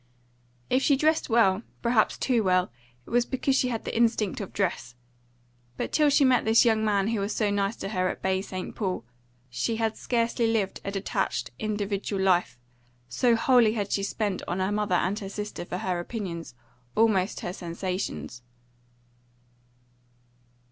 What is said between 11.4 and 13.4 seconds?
individual life, so